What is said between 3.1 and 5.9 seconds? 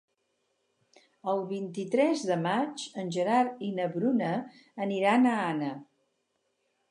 Gerard i na Bruna iran a Anna.